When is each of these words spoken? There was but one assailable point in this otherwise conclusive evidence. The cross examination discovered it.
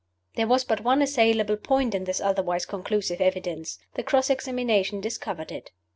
There 0.33 0.47
was 0.47 0.63
but 0.63 0.81
one 0.81 1.03
assailable 1.03 1.57
point 1.57 1.93
in 1.93 2.05
this 2.05 2.19
otherwise 2.19 2.65
conclusive 2.65 3.21
evidence. 3.21 3.77
The 3.93 4.01
cross 4.01 4.31
examination 4.31 4.99
discovered 4.99 5.51
it. 5.51 5.69